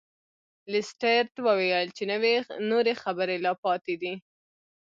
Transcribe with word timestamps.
لیسټرډ 0.71 1.29
وویل 1.47 1.87
چې 1.97 2.03
نورې 2.69 2.93
خبرې 3.03 3.37
لا 3.45 3.53
پاتې 3.63 3.95
دي. 4.01 4.13